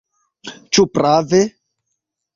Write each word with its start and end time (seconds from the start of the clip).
Ĉu 0.77 0.87
prave? 0.95 1.43